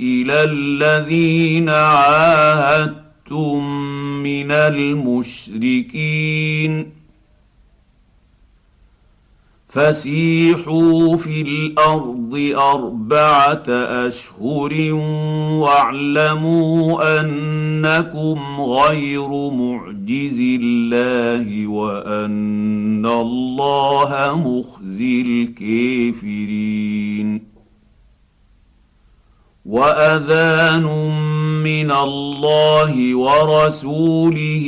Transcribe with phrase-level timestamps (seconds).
[0.00, 3.64] إلى الذين عاهدتم
[4.22, 5.92] من المشركين.
[9.76, 13.64] فسيحوا في الأرض أربعة
[14.08, 14.92] أشهر
[15.62, 26.76] واعلموا أنكم غير معجز الله وأن الله مخزي الكافرين.
[29.66, 30.84] وأذان
[31.64, 34.66] من الله ورسوله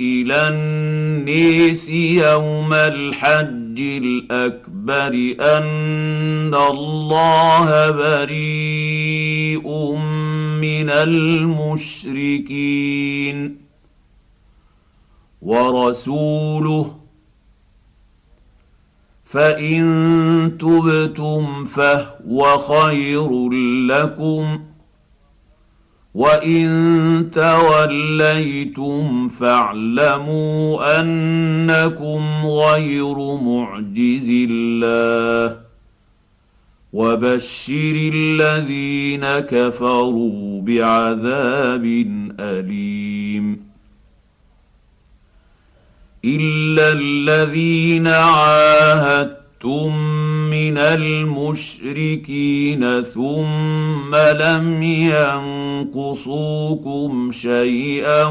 [0.00, 9.68] إلى النيس يوم الحج الأكبر أن الله بريء
[10.60, 12.58] من المشركين
[15.42, 16.98] ورسوله.
[19.24, 23.50] فإن تبتم فهو خير
[23.86, 24.67] لكم.
[26.18, 35.60] وان توليتم فاعلموا انكم غير معجز الله
[36.92, 41.84] وبشر الذين كفروا بعذاب
[42.40, 43.60] اليم
[46.24, 52.42] الا الذين عاهدتم من المشركين
[53.02, 54.82] ثم لم
[55.94, 58.24] ينقصوكم شيئا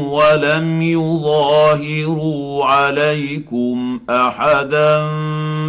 [0.00, 5.10] ولم يظاهروا عليكم احدا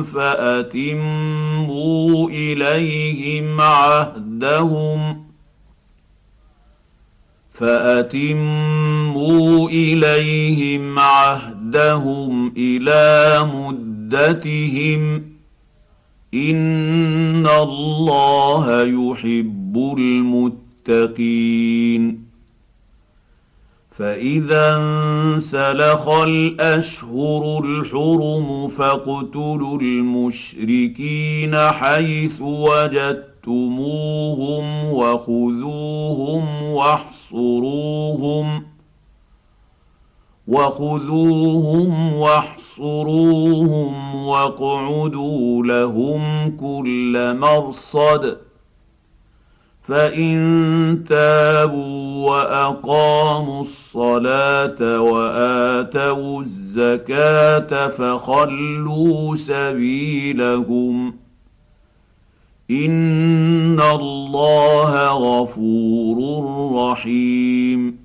[0.03, 1.49] فاتموا
[2.29, 5.25] اليهم عهدهم
[7.51, 9.09] فاتموا
[9.69, 13.94] اليهم عهدهم إلى مدتهم
[16.33, 19.95] ان الله يحب
[20.87, 21.45] المتقين
[23.91, 37.95] فاذا انسلخ الأشهر الحرم فاقتلوا المشركين حيث وجدتم وجدتموهم وخذوهم واحصروهم
[40.47, 48.37] وخذوهم واحصروهم واقعدوا لهم كل مرصد.
[49.83, 61.15] فإن تابوا وأقاموا الصلاة وآتوا الزكاة فخلوا سبيلهم.
[62.71, 66.17] إن الله غفور
[66.75, 68.04] رحيم.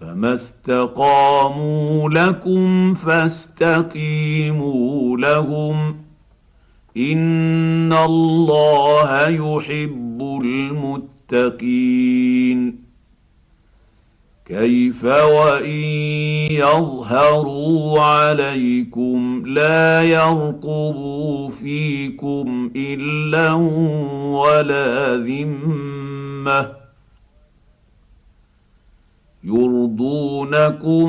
[0.00, 4.38] فما استقاموا لكم فاستقيموا
[5.18, 5.96] لهم
[6.96, 10.40] ان الله يحب
[11.32, 12.80] المتقين
[14.46, 15.70] كيف وان
[16.50, 23.52] يظهروا عليكم لا يرقبوا فيكم الا
[24.32, 26.79] ولا ذمه
[29.44, 31.06] يرضونكم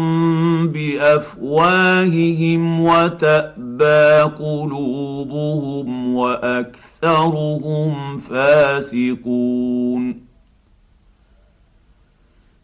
[0.67, 10.31] بأفواههم وتأبى قلوبهم وأكثرهم فاسقون.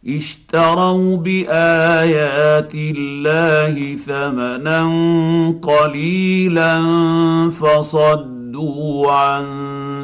[0.06, 4.82] اشتروا بآيات الله ثمنا
[5.62, 6.80] قليلا
[7.50, 9.44] فصدوا عن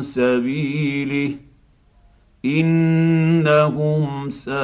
[0.03, 1.31] سبيله
[2.45, 4.55] إنهم ساء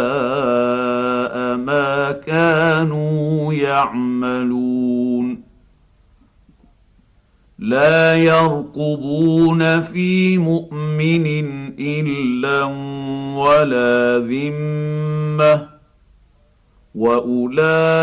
[1.57, 5.43] ما كانوا يعملون.
[7.59, 11.27] لا يرقبون في مؤمن
[11.79, 12.65] إلا
[13.35, 15.69] ولا ذمة
[16.95, 18.01] وأولئك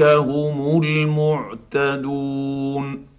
[0.00, 0.82] هم
[1.74, 3.09] المعتدون.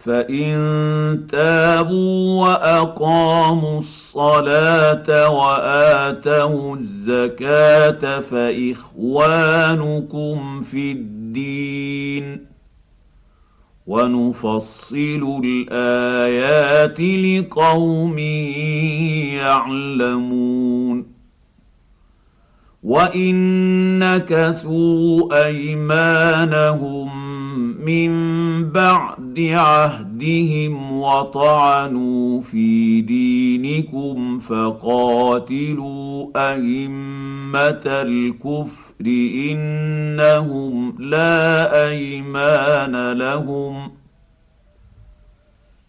[0.00, 9.52] فان تابوا واقاموا الصلاه واتوا الزكاه فاخوانكم
[10.62, 12.46] في الدين
[13.86, 18.18] ونفصل الايات لقوم
[19.38, 21.06] يعلمون
[22.82, 27.19] وان نكثوا ايمانهم
[27.86, 28.10] من
[28.70, 38.94] بعد عهدهم وطعنوا في دينكم فقاتلوا ائمه الكفر
[39.50, 43.90] انهم لا ايمان لهم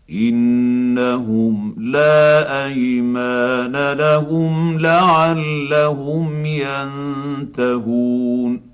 [0.09, 6.45] انهم لا ايمان لهم لعلهم
[7.55, 8.70] ينتهون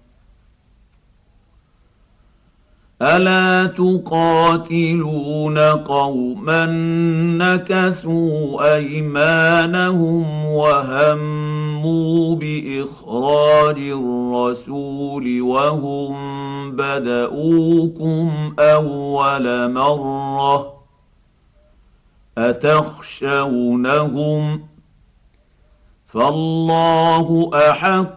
[3.01, 6.65] الا تقاتلون قوما
[7.37, 16.15] نكثوا ايمانهم وهموا باخراج الرسول وهم
[16.71, 20.73] بداوكم اول مره
[23.47, 24.07] اتخشونهم
[26.07, 28.16] فالله احق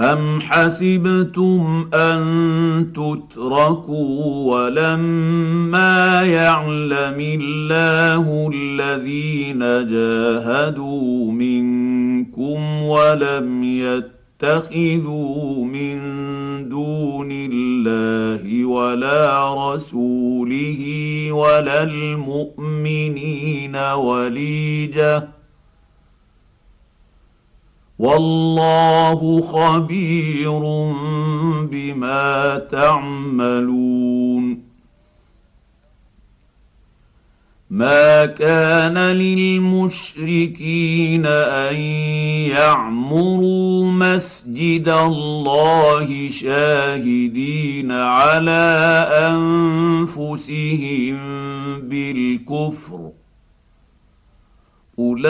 [0.00, 9.58] ام حسبتم ان تتركوا ولما يعلم الله الذين
[9.88, 15.98] جاهدوا منكم ولم يتخذوا من
[16.68, 20.82] دون الله ولا رسوله
[21.32, 25.35] ولا المؤمنين وليجه
[27.98, 30.60] والله خبير
[31.70, 34.66] بما تعملون.
[37.70, 40.46] ما كان للمشركين
[41.26, 41.76] أن
[42.50, 49.06] يعمروا مسجد الله شاهدين على
[50.10, 51.16] أنفسهم
[51.80, 53.10] بالكفر.
[54.98, 55.26] أولئك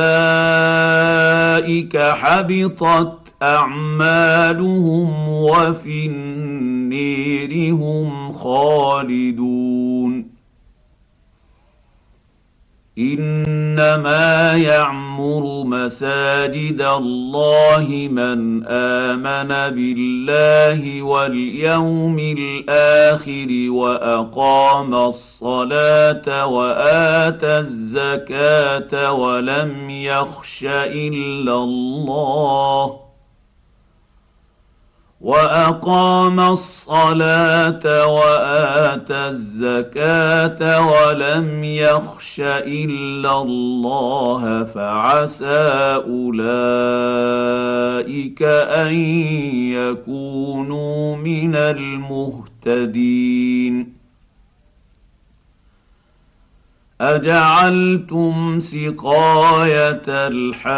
[1.97, 9.86] حبطت أعمالهم وفي النير هم خالدون.
[12.99, 30.65] إنما يعمر مساجد الله من آمن بالله واليوم الآخر وأقام الصلاة واتى الزكاة ولم يخش
[30.71, 33.06] إلا الله
[35.27, 46.43] وأقام الصلاة وآتى الزكاة ولم يخش إلا الله فعسى أولئك
[48.43, 48.95] أن
[49.75, 51.55] يكونوا من
[52.67, 53.17] المهتدين.
[57.01, 60.77] أجعلتم سقاية الحاج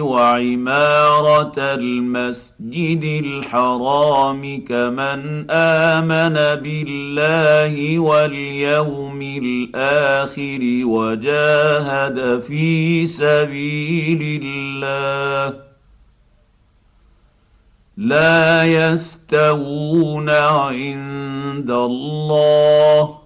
[0.00, 15.60] وعمارة المسجد الحرام كمن آمن بالله واليوم الآخر وجاهد في سبيل الله
[17.96, 23.25] لا يستوون عند الله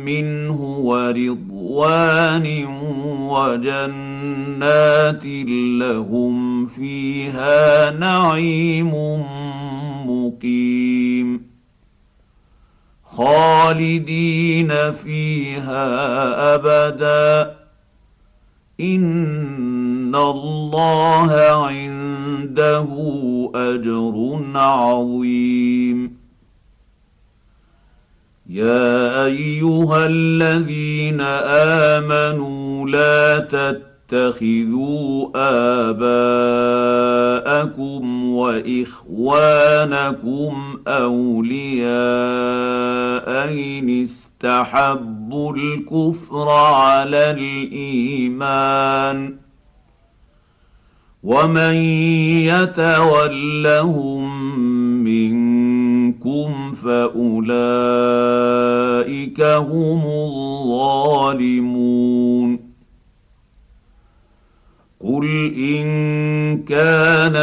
[0.05, 2.65] منه ورضوان
[3.29, 5.25] وجنات
[5.79, 8.91] لهم فيها نعيم
[10.07, 11.52] مقيم
[13.17, 15.85] خالدين فيها
[16.55, 17.55] أبدا.
[18.79, 21.31] إن الله
[21.67, 22.89] عنده
[23.55, 26.17] أجر عظيم.
[28.49, 31.21] يا أيها الذين
[32.01, 33.39] آمنوا لا
[34.13, 35.29] تتخذوا
[37.33, 40.53] آباءكم وإخوانكم
[40.87, 41.89] اولياء
[43.49, 49.35] ان استحبوا الكفر على الإيمان
[51.23, 51.73] ومن
[52.53, 54.23] يتولهم
[55.03, 57.41] منكم فأولئك
[59.41, 61.73] هم الظالمون
[65.13, 65.85] قل ان
[66.63, 67.35] كان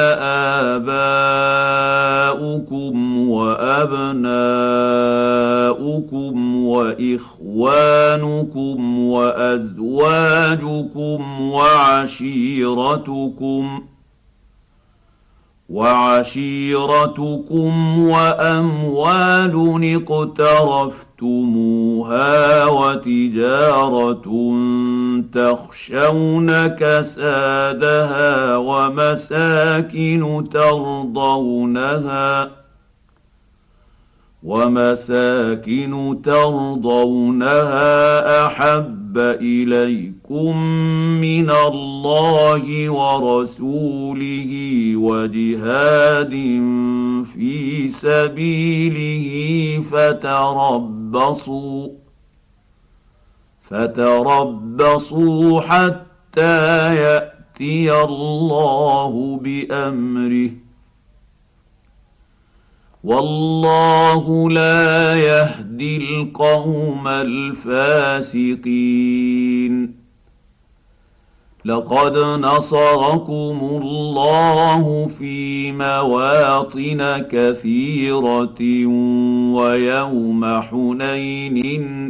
[2.33, 4.21] اباؤكم وابناؤكم
[6.67, 7.99] واخوانكم
[8.99, 10.41] وازواجكم
[11.50, 12.61] وعشيرتكم
[15.71, 17.29] وعشيرتكم
[17.99, 19.55] واموال
[19.95, 21.07] اقترفتموها
[22.67, 24.23] وتجاره
[25.33, 32.50] تخشون كسادها ومساكن ترضونها
[34.43, 37.87] ومساكن ترضونها
[38.47, 40.57] أحب إليكم
[41.21, 44.53] من الله ورسوله
[44.97, 46.31] وجهاد
[47.35, 49.29] في سبيله
[49.91, 51.89] فتربصوا
[53.71, 60.50] فتربصوا حتى يأتي الله بأمره.
[63.05, 68.50] والله لا يهدي القوم الفاسقين.
[71.65, 78.87] لقد نصركم الله في مواطن كثيرة
[79.57, 81.57] ويوم حنين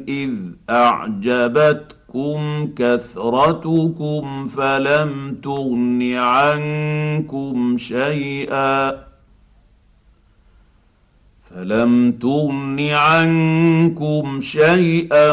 [0.08, 0.30] إذ
[0.70, 9.10] أعجبتكم كثرتكم فلم تغن عنكم شيئا.
[11.44, 15.32] فلم تغن عنكم شيئا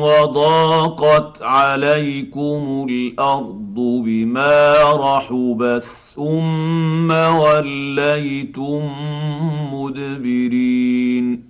[0.00, 5.84] وضاقت عليكم الأرض بما رحبت
[6.14, 8.90] ثم وليتم
[9.72, 11.49] مدبرين.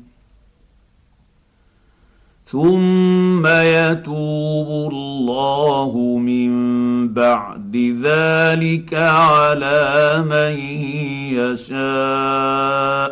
[2.51, 6.51] ثم يتوب الله من
[7.13, 10.59] بعد ذلك على من
[11.39, 13.11] يشاء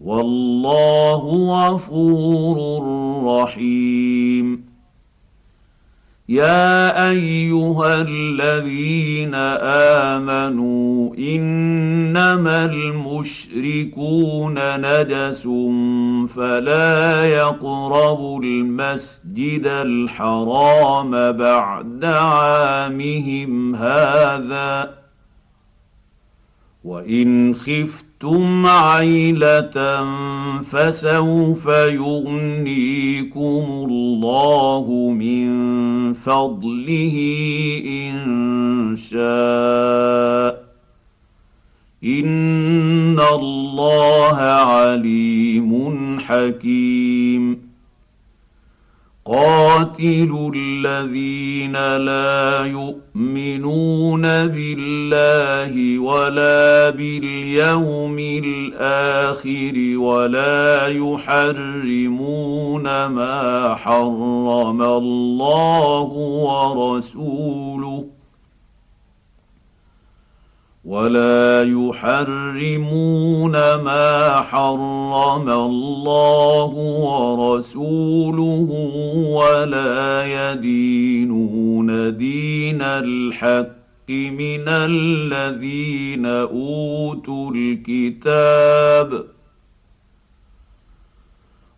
[0.00, 1.22] والله
[1.68, 2.58] غفور
[3.24, 4.71] رحيم
[6.32, 9.34] يا أيها الذين
[10.14, 15.42] آمنوا إنما المشركون نجس
[16.36, 24.94] فلا يقربوا المسجد الحرام بعد عامهم هذا
[26.84, 29.74] وإن خفت خفتم عيله
[30.62, 35.48] فسوف يغنيكم الله من
[36.14, 37.16] فضله
[37.86, 40.62] ان شاء
[42.04, 45.72] ان الله عليم
[46.20, 47.21] حكيم
[49.24, 62.26] قاتلوا الذين لا يؤمنون بالله ولا باليوم الآخر ولا يحرمون
[63.06, 66.02] ما حرم الله
[66.72, 68.11] ورسوله
[70.84, 76.70] ولا يحرمون ما حرم الله
[77.06, 78.68] ورسوله
[79.26, 89.24] ولا يدينون دين الحق من الذين اوتوا الكتاب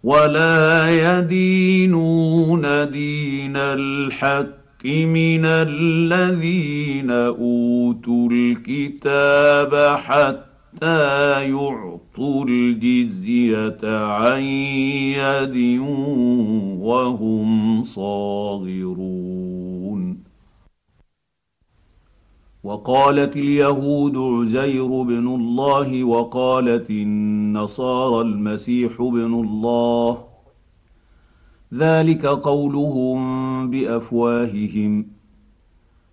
[0.04, 15.80] ولا يدينون دين الحق من الذين أوتوا الكتاب حتى يعطوا الجزية عن يد
[16.80, 19.44] وهم صاغرون.
[22.64, 30.33] وقالت اليهود عزير بن الله وقالت النصارى المسيح بن الله
[31.74, 35.06] ذلك قولهم بأفواههم.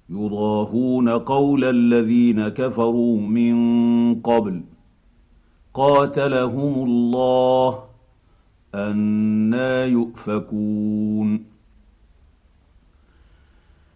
[0.10, 3.56] يضاهون قول الذين كفروا من
[4.16, 4.62] قبل.
[5.74, 7.84] قاتلهم الله
[8.76, 11.51] أنا يؤفكون.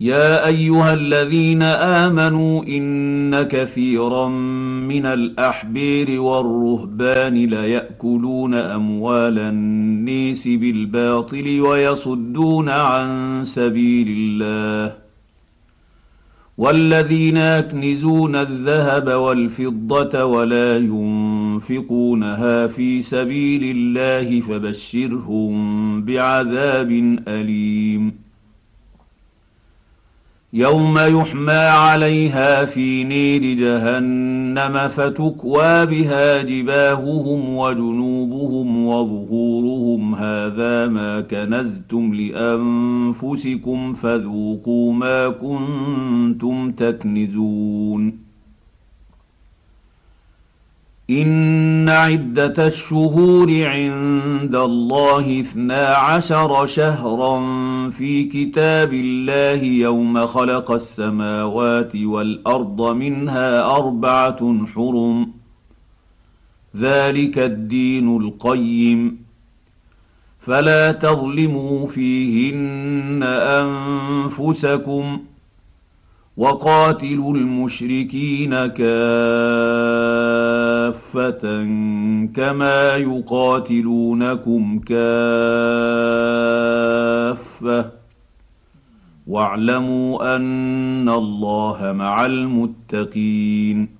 [0.00, 4.28] يا أيها الذين آمنوا إن كثيرا
[4.88, 14.96] من الأحبير والرهبان ليأكلون أموال النيس بالباطل ويصدون عن سبيل الله
[16.58, 26.90] والذين يكنزون الذهب والفضة ولا ينفقونها في سبيل الله فبشرهم بعذاب
[27.28, 28.29] أليم
[30.52, 40.14] يوم يحمى عليها في نير جهنم فتكوى بها جباههم وجنوبهم وظهورهم.
[40.14, 48.29] هذا ما كنزتم لأنفسكم فذوقوا ما كنتم تكنزون.
[51.10, 57.40] إن عدة الشهور عند الله اثنا عشر شهرا
[57.90, 65.30] في كتاب الله يوم خلق السماوات والأرض منها أربعة حرم.
[66.76, 69.18] ذلك الدين القيم.
[70.38, 75.20] فلا تظلموا فيهن أنفسكم
[76.36, 78.66] وقاتلوا المشركين
[81.10, 81.64] كافة
[82.34, 85.10] كما يقاتلونكم كافة.
[89.26, 93.99] واعلموا أن الله مع المتقين.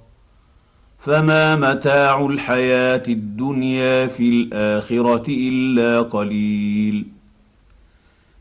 [1.01, 7.05] فما متاع الحياة الدنيا في الاخره الا قليل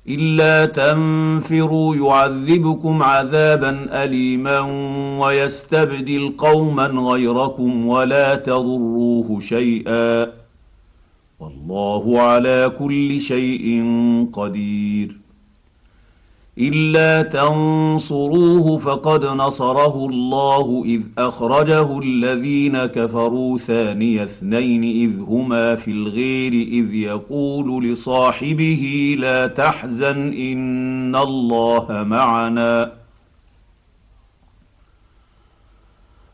[0.09, 4.61] الا تنفروا يعذبكم عذابا اليما
[5.21, 10.33] ويستبدل قوما غيركم ولا تضروه شيئا
[11.41, 13.85] والله على كل شيء
[14.33, 15.20] قدير
[16.61, 26.53] إلا تنصروه فقد نصره الله إذ أخرجه الذين كفروا ثاني اثنين إذ هما في الغير
[26.53, 33.00] إذ يقول لصاحبه لا تحزن إن الله معنا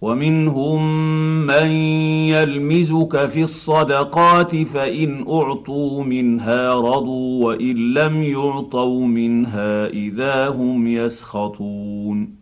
[0.00, 1.06] ومنهم
[1.46, 1.70] من
[2.32, 12.40] يلمزك في الصدقات فإن أعطوا منها رضوا وإن لم يعطوا منها إذا هم يسخطون.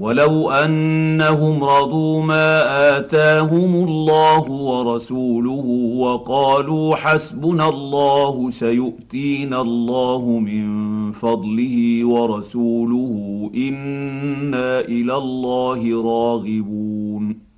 [0.00, 2.62] ولو أنهم رضوا ما
[2.98, 10.66] آتاهم الله ورسوله وقالوا حسبنا الله سيؤتينا الله من
[11.12, 17.50] فضله ورسوله إنا إلى الله راغبون.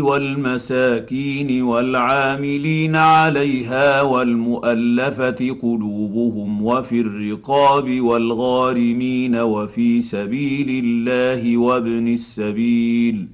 [0.00, 13.33] والمساكين والعاملين عليها والمؤلفة قلوبهم وفي الرقاب والغارمين وفي سبيل الله وابن السبيل.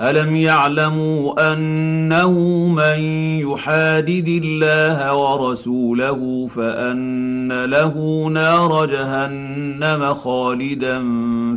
[0.00, 2.30] الم يعلموا انه
[2.68, 3.00] من
[3.40, 10.98] يحادد الله ورسوله فان له نار جهنم خالدا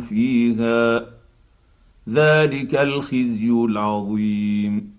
[0.00, 1.06] فيها
[2.08, 4.94] ذلك الخزي العظيم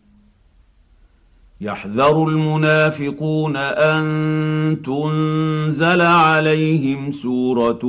[1.61, 7.79] يحذر المنافقون ان تنزل عليهم سوره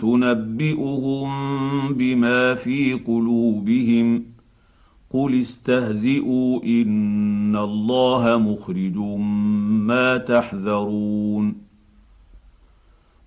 [0.00, 1.28] تنبئهم
[1.94, 4.37] بما في قلوبهم
[5.10, 8.96] قل استهزئوا ان الله مخرج
[9.86, 11.54] ما تحذرون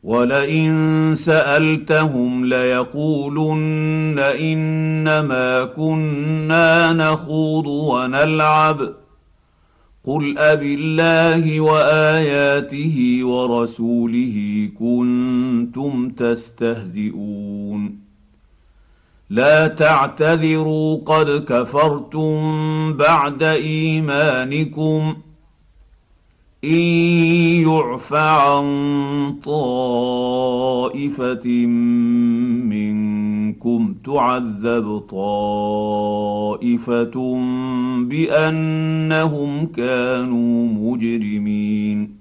[0.03, 8.93] ولئن سالتهم ليقولن انما كنا نخوض ونلعب
[10.03, 18.00] قل اب الله واياته ورسوله كنتم تستهزئون
[19.31, 22.33] لا تعتذروا قد كفرتم
[22.93, 25.15] بعد إيمانكم
[26.63, 26.81] إن
[27.67, 28.65] يعف عن
[29.43, 31.47] طائفة
[32.67, 37.11] منكم تعذب طائفة
[37.99, 42.20] بأنهم كانوا مجرمين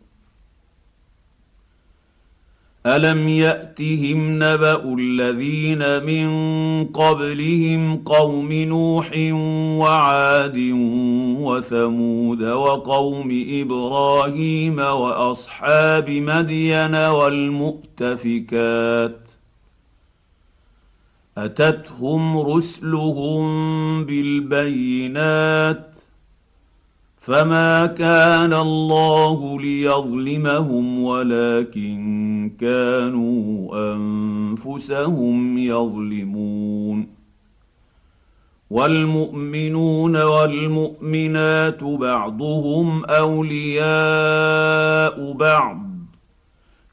[2.85, 6.29] الم ياتهم نبا الذين من
[6.85, 9.11] قبلهم قوم نوح
[9.81, 10.57] وعاد
[11.41, 18.41] وثمود وقوم إبراهيم واصحاب مدين والمؤتفكات
[21.37, 23.45] اتتهم رسلهم
[24.05, 25.91] بالبينات
[27.21, 37.21] فما كان الله ليظلمهم ولكن كانوا أنفسهم يظلمون.
[38.71, 43.81] والمؤمنون والمؤمنات بعضهم أولياء
[45.33, 45.77] بعض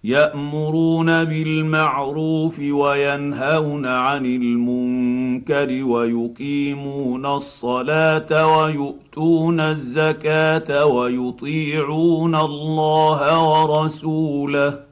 [0.04, 14.87] يأمرون بالمعروف وينهون عن المنكر ويقيمون الصلاة ويؤتون الزكاة ويطيعون الله ورسوله.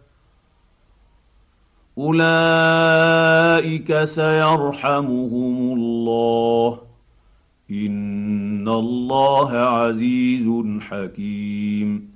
[1.98, 6.78] أولئك سيرحمهم الله.
[7.70, 12.15] إن الله عزيز حكيم.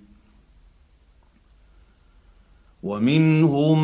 [2.83, 3.79] ومنهم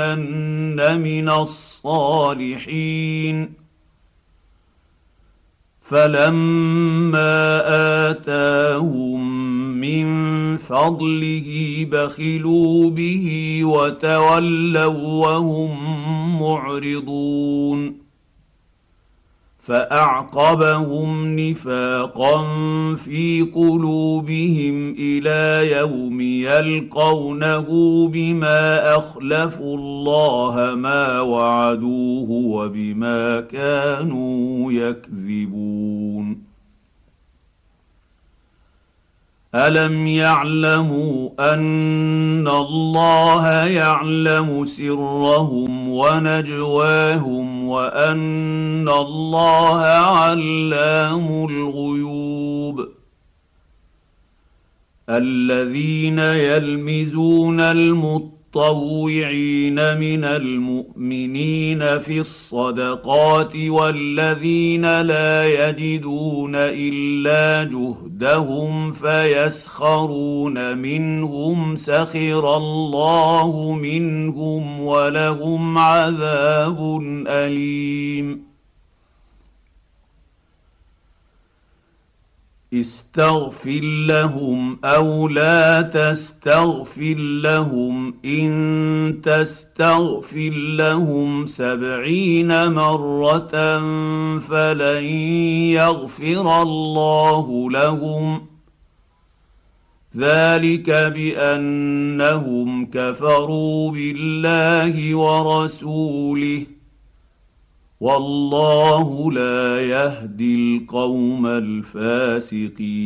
[0.99, 2.81] من الصالحين.
[5.91, 7.61] فلما
[8.09, 9.20] آتاهم
[9.81, 11.47] من فضله
[11.91, 14.85] بخلوا به وتولوا
[15.25, 15.71] وهم
[16.41, 18.01] معرضون.
[19.59, 22.43] فأعقبهم نفاقا
[22.95, 27.67] في قلوبهم إلى يوم يلقونه
[28.07, 36.50] بما أخلفوا الله ما وعدوه وبما كانوا يكذبون.
[39.55, 52.87] الم يعلموا ان الله يعلم سرهم ونجواهم وان الله علام الغيوب
[55.09, 71.75] الذين يلمزون المطلوب المتطوعين من المؤمنين في الصدقات والذين لا يجدون الا جهدهم فيسخرون منهم
[71.75, 78.50] سخر الله منهم ولهم عذاب اليم
[82.73, 93.79] استغفر لهم أو لا تستغفر لهم إن تستغفر لهم سبعين مرة
[94.39, 95.05] فلن
[95.75, 98.41] يغفر الله لهم.
[100.17, 106.65] ذلك بأنهم كفروا بالله ورسوله.
[108.01, 113.01] والله لا يهدي القوم الفاسقين.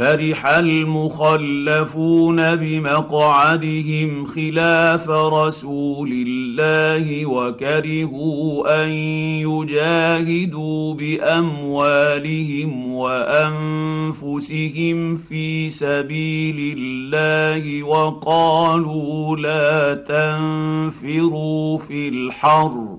[0.00, 8.90] فرح المخلفون بمقعدهم خلاف رسول الله وكرهوا أن
[9.44, 14.36] يجاهدوا بأموالهم وأنفسهم
[15.16, 22.98] في سبيل الله وقالوا لا تنفروا في الحر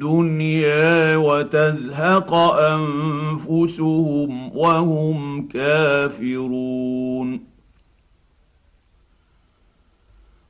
[0.00, 2.34] الدنيا وتزهق
[2.74, 7.40] أنفسهم وهم كافرون.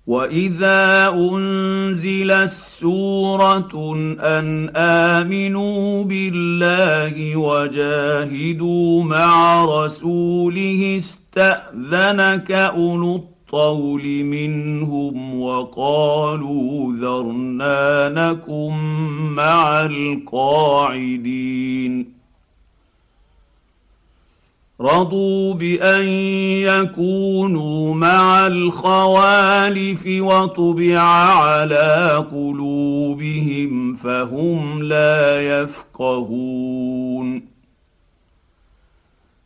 [0.07, 18.09] وإذا أنزلت سورة أن آمنوا بالله وجاهدوا مع رسوله استأذنك أولو الطول منهم وقالوا ذرنا
[18.09, 18.74] نكن
[19.34, 21.40] مع القاعدين.
[24.80, 26.09] رضوا بأن
[26.62, 37.49] يكونوا مع الخوالف وطبع على قلوبهم فهم لا يفقهون.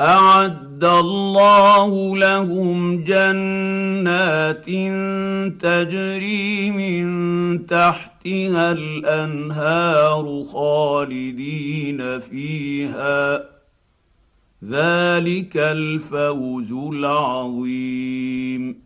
[0.00, 4.64] أعد الله لهم جنات
[5.60, 13.36] تجري من تحتها الأنهار خالدين فيها.
[14.64, 18.85] ذلك الفوز العظيم.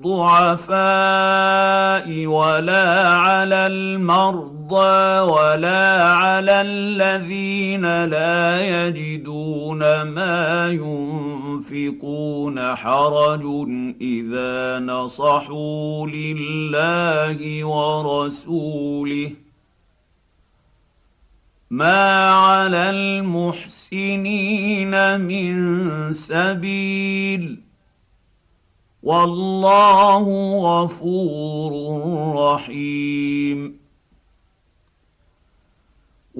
[0.00, 0.76] الضعفاء
[2.26, 13.42] ولا على المرضى ولا على الذين لا يجدون ما ينفقون حرج
[14.00, 19.32] إذا نصحوا لله ورسوله.
[21.70, 27.69] ما على المحسنين من سبيل
[29.02, 30.24] والله
[30.60, 31.72] غفور
[32.36, 33.80] رحيم.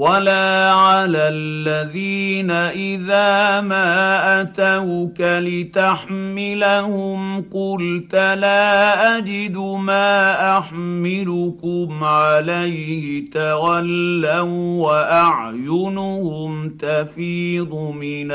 [0.00, 16.68] ولا على الذين إذا ما أتوك لتحملهم قلت لا أجد ما أحملكم عليه تولوا وأعينهم
[16.68, 18.32] تفيض من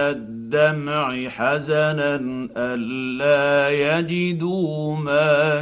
[0.55, 2.15] الدمع حزنا
[2.57, 5.59] ألا يجدوا ما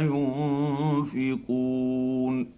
[1.10, 2.54] ينفقون.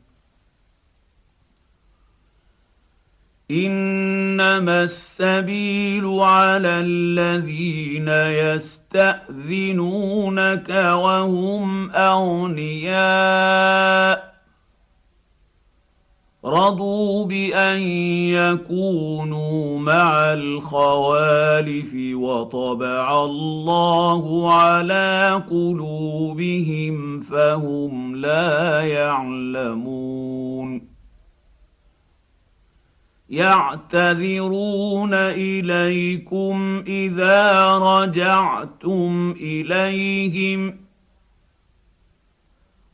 [3.51, 9.39] إنما السبيل على الذين يستأذنونك
[10.70, 12.97] وهم أغنياء.
[16.47, 17.80] رضوا بان
[18.30, 30.16] يكونوا مع الخوالف وطبع الله على قلوبهم فهم لا يعلمون
[33.30, 40.86] يعتذرون اليكم اذا رجعتم اليهم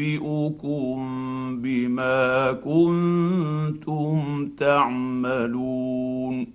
[0.00, 0.96] فينبئكم
[1.62, 6.46] بما كنتم تعملون.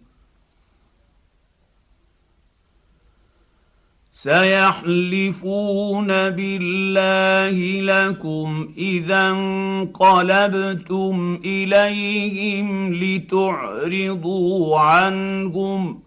[4.14, 11.16] سيحلفون بالله لكم إذا انقلبتم
[11.46, 16.00] إليهم لتعرضوا عنهم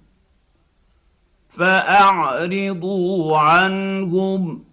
[1.48, 4.67] فأعرضوا عنهم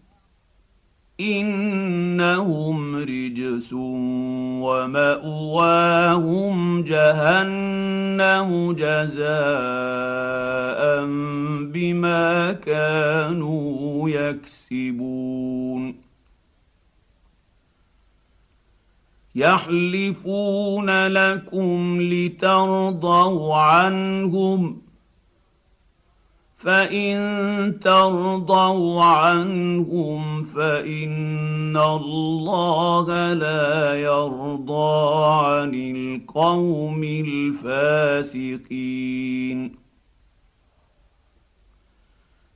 [1.19, 3.73] إنهم رجس
[4.63, 9.25] ومأواهم جهنم جزاء
[11.71, 15.95] بما كانوا يكسبون.
[19.35, 24.84] يحلفون لكم لترضوا عنهم
[26.57, 38.65] فان ترضوا عنهم فان الله لا يرضى عن القوم الفاسقين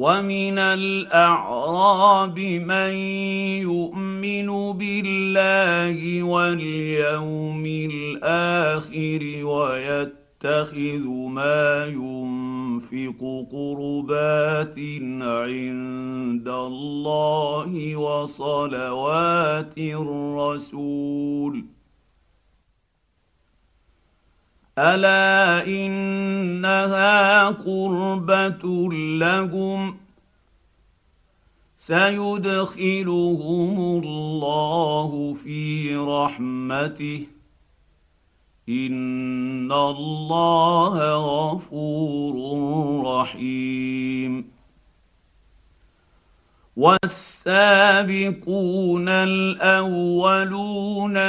[0.00, 2.92] ومن الاعراب من
[3.68, 13.20] يؤمن بالله واليوم الآخر ويتخذ ما ينفق
[13.52, 14.78] قربات
[15.20, 21.64] عند الله وصلوات الرسول
[24.80, 29.96] ألا إنها قربة لهم
[31.76, 33.22] سيدخلهم
[34.04, 37.26] الله في رحمته.
[38.68, 42.34] إن الله غفور
[43.06, 44.59] رحيم.
[46.76, 48.28] والسابقون
[49.08, 50.38] الأولون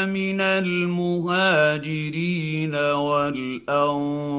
[0.09, 1.55] من المهاجرين
[2.75, 4.31] والانصير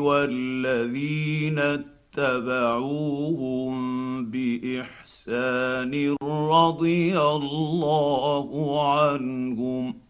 [0.00, 1.58] والذين
[2.18, 3.70] اتبعوهم
[4.30, 8.48] بإحسان رضي الله
[8.92, 10.09] عنهم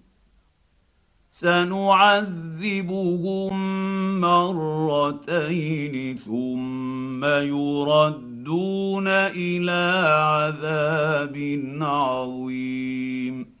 [1.41, 2.61] سنعذبهم
[4.21, 9.83] مرتين ثم يردون إلى
[10.13, 11.35] عذاب
[11.81, 13.60] عظيم.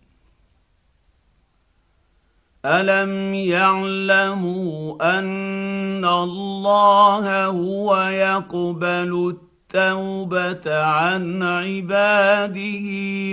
[2.65, 12.87] الم يعلموا ان الله هو يقبل التوبه عن عباده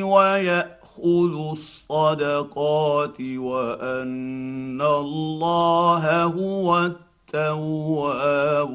[0.07, 6.87] وياخذ الصدقات وان الله هو
[7.35, 8.71] التواب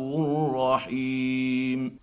[0.54, 2.03] الرحيم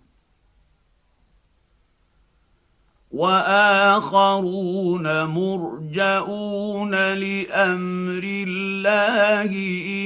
[3.13, 9.51] وآخرون مرجئون لأمر الله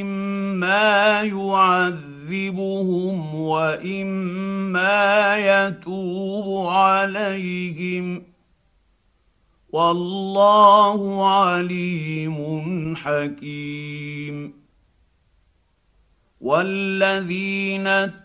[0.02, 8.24] إما يعذبهم وإما يتوب عليهم
[9.70, 14.54] والله عليم حكيم
[16.42, 18.25] والذين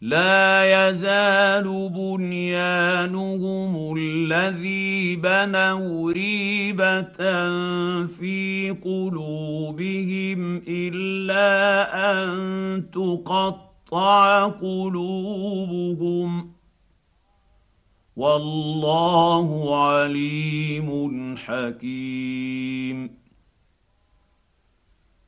[0.00, 7.16] لا يزال بنيانهم الذي بنوا ريبة
[8.06, 11.52] في قلوبهم إلا
[12.12, 16.53] أن تقطع قلوبهم.
[18.16, 23.24] والله عليم حكيم.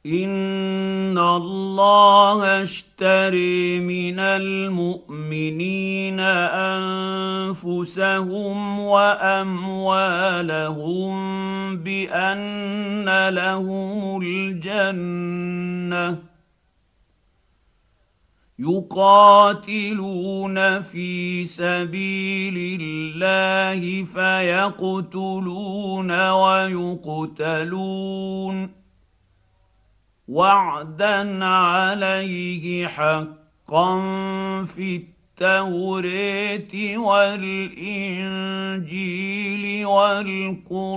[0.07, 6.20] إن الله اشتري من المؤمنين
[7.51, 10.07] أنفسهم وأموالهم
[11.76, 16.36] بأن لهم الجنة.
[18.59, 27.67] يقاتلون في سبيل الله فيقتلون ويقتلون.
[30.29, 34.01] وعدا عليه حقا
[34.65, 37.47] في التوراه والإنجيل
[39.87, 40.97] والقرآن.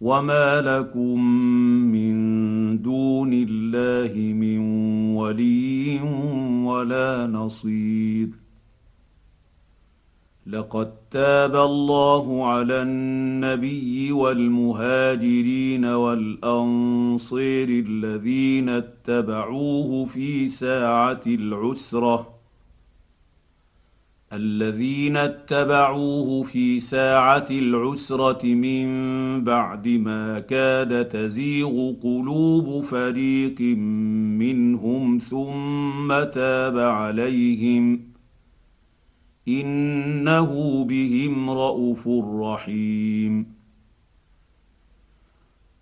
[0.00, 1.24] وما لكم
[1.92, 2.14] من
[2.82, 4.58] دون الله من
[5.16, 6.00] ولي
[6.66, 8.28] ولا نصير
[10.46, 22.33] لقد تاب الله على النبي والمهاجرين والانصير الذين اتبعوه في ساعه العسره
[24.34, 28.88] الذين اتبعوه في ساعة العسرة من
[29.44, 33.60] بعد ما كاد تزيغ قلوب فريق
[34.40, 38.00] منهم ثم تاب عليهم
[39.48, 42.08] إنه بهم رءوف
[42.40, 43.54] رحيم.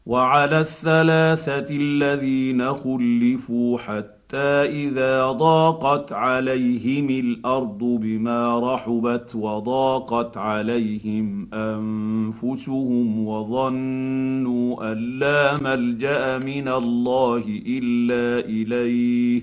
[0.07, 14.93] وعلى الثلاثة الذين خلفوا حتى إذا ضاقت عليهم الأرض بما رحبت وضاقت عليهم أنفسهم وظنوا
[14.93, 19.43] أن لا ملجأ من الله إلا إليه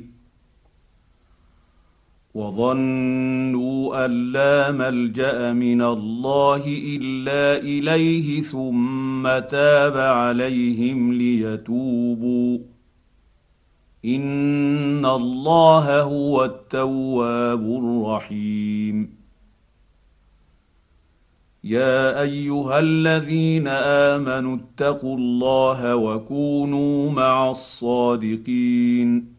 [2.33, 12.57] وظنوا أن لا ملجأ من الله إلا إليه ثم تاب عليهم ليتوبوا
[14.05, 19.19] ان الله هو التواب الرحيم.
[21.63, 29.38] يا ايها الذين امنوا اتقوا الله وكونوا مع الصادقين.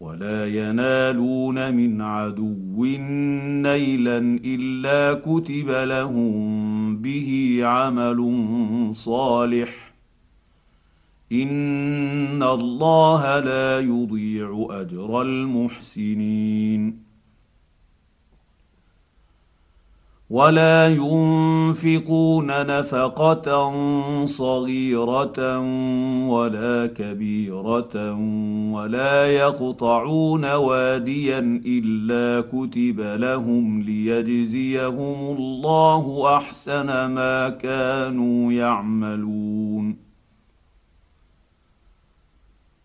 [0.00, 2.84] ولا ينالون من عدو
[3.62, 8.40] نيلا إلا كتب لهم به عمل
[8.94, 9.94] صالح.
[11.32, 17.07] إن الله لا يضيع أجر المحسنين.
[20.30, 23.72] ولا ينفقون نفقه
[24.26, 25.58] صغيره
[26.28, 28.14] ولا كبيره
[28.72, 40.07] ولا يقطعون واديا الا كتب لهم ليجزيهم الله احسن ما كانوا يعملون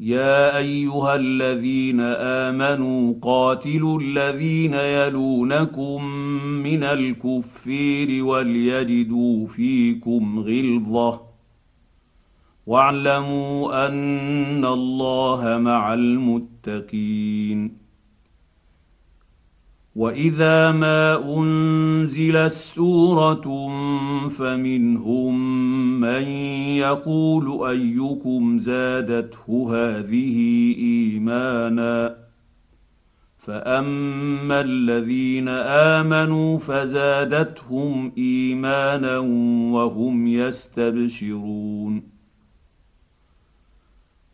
[0.00, 6.04] يا أيها الذين آمنوا قاتلوا الذين يلونكم
[6.62, 11.20] من الكفير وليجدوا فيكم غلظة.
[12.66, 17.88] واعلموا أن الله مع المتقين.
[19.96, 23.68] وإذا ما أنزلت سورة
[24.28, 25.60] فمنهم
[26.00, 26.24] من
[26.76, 30.38] يقول أيكم زادته هذه
[30.78, 32.16] إيمانا
[33.38, 35.48] فأما الذين
[35.98, 39.18] آمنوا فزادتهم إيمانا
[39.72, 42.17] وهم يستبشرون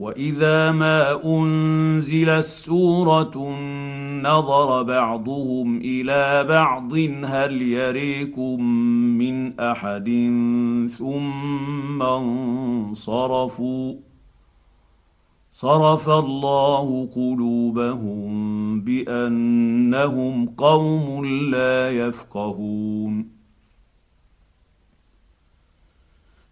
[0.00, 3.36] واذا ما انزلت سوره
[4.22, 6.92] نظر بعضهم إلى بعض
[7.24, 8.62] هل يريكم
[9.18, 10.08] من احد
[10.98, 13.94] ثم انصرفوا
[15.52, 18.30] صرف الله قلوبهم
[18.80, 23.39] بانهم قوم لا يفقهون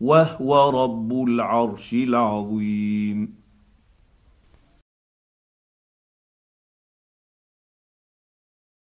[0.00, 3.45] وهو رب العرش العظيم.